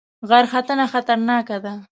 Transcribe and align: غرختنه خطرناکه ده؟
غرختنه 0.29 0.85
خطرناکه 0.93 1.57
ده؟ 1.63 1.73